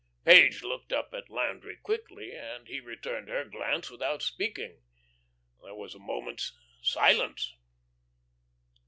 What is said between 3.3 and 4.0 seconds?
glance